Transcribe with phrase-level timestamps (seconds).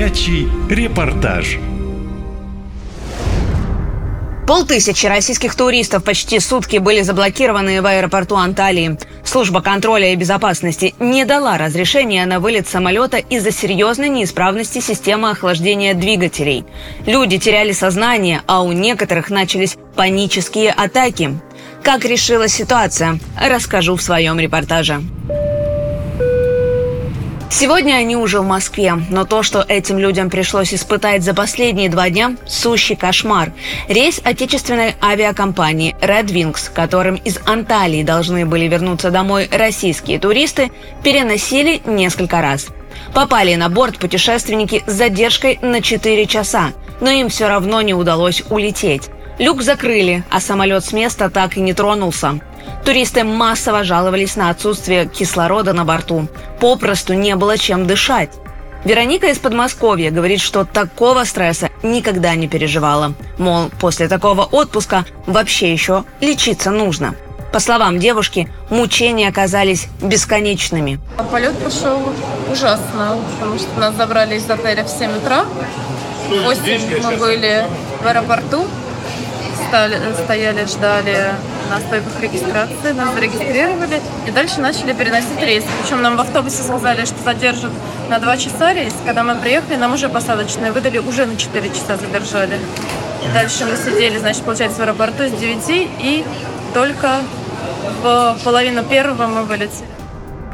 [0.00, 1.58] Горячий репортаж.
[4.46, 8.96] Полтысячи российских туристов почти сутки были заблокированы в аэропорту Анталии.
[9.24, 15.92] Служба контроля и безопасности не дала разрешения на вылет самолета из-за серьезной неисправности системы охлаждения
[15.92, 16.64] двигателей.
[17.04, 21.38] Люди теряли сознание, а у некоторых начались панические атаки.
[21.82, 25.02] Как решилась ситуация, расскажу в своем репортаже.
[27.52, 32.08] Сегодня они уже в Москве, но то, что этим людям пришлось испытать за последние два
[32.08, 33.52] дня– сущий кошмар.
[33.88, 40.70] Рейс отечественной авиакомпании Red Wings, которым из Анталии должны были вернуться домой российские туристы,
[41.02, 42.68] переносили несколько раз.
[43.14, 48.44] Попали на борт путешественники с задержкой на 4 часа, но им все равно не удалось
[48.48, 49.10] улететь.
[49.40, 52.40] Люк закрыли, а самолет с места так и не тронулся.
[52.84, 56.28] Туристы массово жаловались на отсутствие кислорода на борту.
[56.60, 58.34] Попросту не было чем дышать.
[58.84, 63.14] Вероника из Подмосковья говорит, что такого стресса никогда не переживала.
[63.38, 67.14] Мол, после такого отпуска вообще еще лечиться нужно.
[67.50, 71.00] По словам девушки, мучения оказались бесконечными.
[71.30, 71.98] Полет пошел
[72.52, 75.46] ужасно, потому что нас забрали из отеля в 7 утра.
[76.28, 77.64] В 8 мы были
[78.02, 78.66] в аэропорту,
[79.70, 81.16] стали, стояли, ждали
[81.70, 85.64] на стойках регистрации, нас зарегистрировали и дальше начали переносить рейс.
[85.80, 87.70] Причем нам в автобусе сказали, что задержат
[88.08, 88.92] на 2 часа рейс.
[89.06, 92.58] Когда мы приехали, нам уже посадочные выдали, уже на 4 часа задержали.
[93.32, 95.62] Дальше мы сидели, значит, получается, в аэропорту с 9
[96.00, 96.24] и
[96.74, 97.20] только
[98.02, 99.99] в половину первого мы вылетели.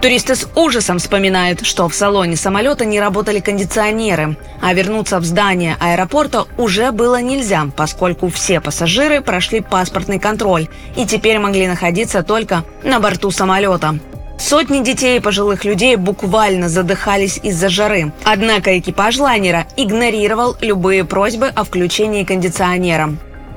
[0.00, 5.76] Туристы с ужасом вспоминают, что в салоне самолета не работали кондиционеры, а вернуться в здание
[5.78, 12.64] аэропорта уже было нельзя, поскольку все пассажиры прошли паспортный контроль и теперь могли находиться только
[12.82, 13.98] на борту самолета.
[14.38, 18.10] Сотни детей и пожилых людей буквально задыхались из-за жары.
[18.24, 23.10] Однако экипаж лайнера игнорировал любые просьбы о включении кондиционера.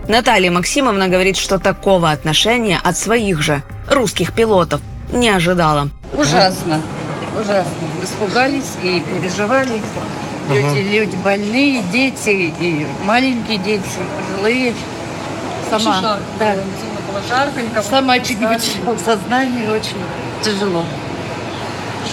[0.10, 4.82] Наталья Максимовна говорит, что такого отношения от своих же русских пилотов
[5.14, 5.90] не ожидала.
[6.16, 6.82] Ужасно.
[7.40, 7.72] Ужасно.
[8.04, 9.82] Испугались и переживали.
[10.50, 13.84] Люди, люди больные, дети, и маленькие дети,
[14.36, 14.74] пожилые.
[15.70, 16.56] Сама, да.
[17.82, 19.98] Сама чуть не потеряла сознание, очень
[20.44, 20.84] тяжело.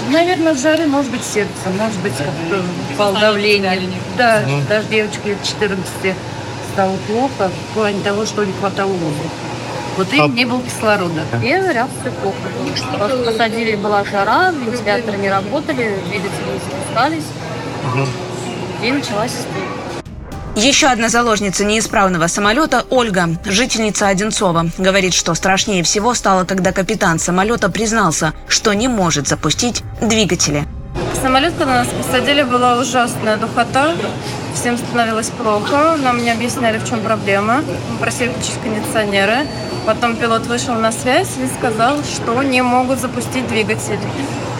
[0.08, 2.62] Наверное, жары, может быть, сердце, может быть, как-то
[2.94, 3.80] упало давление.
[4.16, 5.84] Да, даже девочке лет 14
[6.72, 9.28] стало плохо в плане того, что не хватало воздуха.
[10.00, 11.20] Вот им не было кислорода.
[11.42, 12.38] Первый раз все плохо.
[12.96, 17.24] Просто посадили, была жара, вентиляторы не работали, двигатели не спускались.
[18.82, 19.68] И началась история.
[20.56, 24.70] Еще одна заложница неисправного самолета– Ольга, жительница Одинцова.
[24.78, 30.64] Говорит, что страшнее всего стало, когда капитан самолета признался, что не может запустить двигатели.
[31.20, 33.94] Самолет, когда нас посадили, была ужасная духота.
[34.54, 35.96] Всем становилось плохо.
[35.96, 37.62] Нам не объясняли, в чем проблема.
[37.90, 39.46] Мы просили включить кондиционеры.
[39.86, 43.98] Потом пилот вышел на связь и сказал, что не могут запустить двигатель.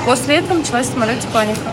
[0.07, 1.71] После этого началась в самолете паника.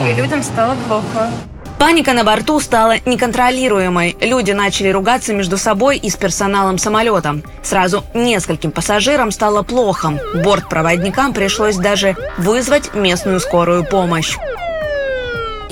[0.00, 1.30] И людям стало плохо.
[1.78, 4.16] Паника на борту стала неконтролируемой.
[4.20, 7.40] Люди начали ругаться между собой и с персоналом самолета.
[7.62, 10.18] Сразу нескольким пассажирам стало плохо.
[10.44, 14.38] Бортпроводникам пришлось даже вызвать местную скорую помощь.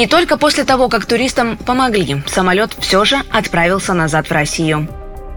[0.01, 4.89] И только после того, как туристам помогли, самолет все же отправился назад в Россию.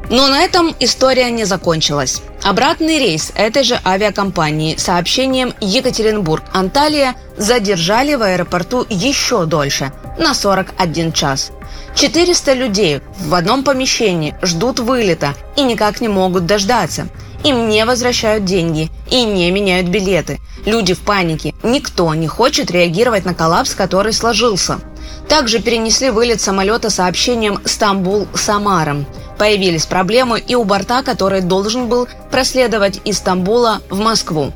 [0.09, 2.21] Но на этом история не закончилась.
[2.43, 11.11] Обратный рейс этой же авиакомпании с сообщением Екатеринбург-Анталия задержали в аэропорту еще дольше– на 41
[11.11, 11.51] час.
[11.95, 17.07] 400 людей в одном помещении ждут вылета и никак не могут дождаться.
[17.43, 20.39] Им не возвращают деньги и не меняют билеты.
[20.65, 21.53] Люди в панике.
[21.61, 24.79] Никто не хочет реагировать на коллапс, который сложился.
[25.27, 29.05] Также перенесли вылет самолета сообщением «Стамбул-Самара».
[29.37, 34.53] Появились проблемы и у борта, который должен был проследовать из Стамбула в Москву.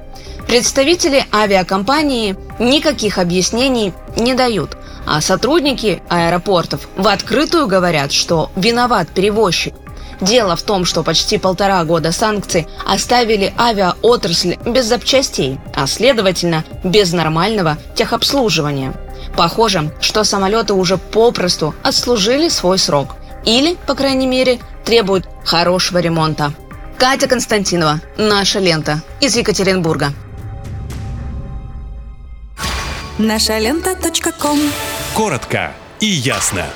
[0.48, 4.78] Представители авиакомпании никаких объяснений не дают,
[5.08, 9.74] а сотрудники аэропортов в открытую говорят, что виноват перевозчик.
[10.20, 17.14] Дело в том, что почти полтора года санкций оставили авиаотрасль без запчастей, а следовательно без
[17.14, 18.94] нормального техобслуживания.
[19.36, 23.16] Похоже, что самолеты уже попросту отслужили свой срок
[23.46, 26.54] или, по крайней мере, требуют хорошего ремонта.
[26.98, 30.12] Катя Константинова, наша лента из Екатеринбурга.
[33.20, 34.60] Наша лента.ком
[35.18, 36.68] Коротко и ясно.